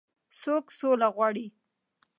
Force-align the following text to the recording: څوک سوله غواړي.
څوک 0.39 0.65
سوله 0.79 1.07
غواړي. 1.15 1.47